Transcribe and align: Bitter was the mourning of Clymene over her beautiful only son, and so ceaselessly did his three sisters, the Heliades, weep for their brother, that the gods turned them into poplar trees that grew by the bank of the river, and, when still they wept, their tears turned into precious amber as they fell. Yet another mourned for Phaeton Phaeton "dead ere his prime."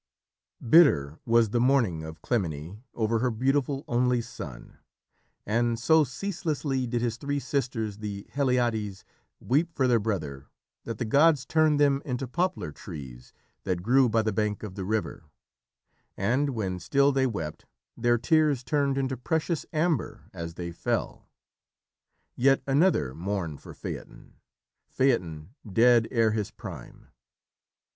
Bitter 0.67 1.19
was 1.27 1.51
the 1.51 1.59
mourning 1.59 2.03
of 2.03 2.23
Clymene 2.23 2.81
over 2.95 3.19
her 3.19 3.29
beautiful 3.29 3.83
only 3.87 4.19
son, 4.19 4.79
and 5.45 5.77
so 5.77 6.03
ceaselessly 6.03 6.87
did 6.87 7.03
his 7.03 7.17
three 7.17 7.37
sisters, 7.37 7.99
the 7.99 8.25
Heliades, 8.33 9.03
weep 9.39 9.71
for 9.75 9.87
their 9.87 9.99
brother, 9.99 10.47
that 10.85 10.97
the 10.97 11.05
gods 11.05 11.45
turned 11.45 11.79
them 11.79 12.01
into 12.03 12.27
poplar 12.27 12.71
trees 12.71 13.31
that 13.63 13.83
grew 13.83 14.09
by 14.09 14.23
the 14.23 14.33
bank 14.33 14.63
of 14.63 14.73
the 14.73 14.85
river, 14.85 15.25
and, 16.17 16.49
when 16.55 16.79
still 16.79 17.11
they 17.11 17.27
wept, 17.27 17.67
their 17.95 18.17
tears 18.17 18.63
turned 18.63 18.97
into 18.97 19.15
precious 19.15 19.67
amber 19.71 20.31
as 20.33 20.55
they 20.55 20.71
fell. 20.71 21.29
Yet 22.35 22.63
another 22.65 23.13
mourned 23.13 23.61
for 23.61 23.75
Phaeton 23.75 24.37
Phaeton 24.87 25.53
"dead 25.71 26.07
ere 26.09 26.31
his 26.31 26.49
prime." 26.49 27.09